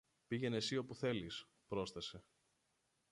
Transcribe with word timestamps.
Πήγαινε 0.27 0.59
συ 0.59 0.77
όπου 0.77 0.95
θέλεις, 0.95 1.47
πρόσθεσε 1.67 2.23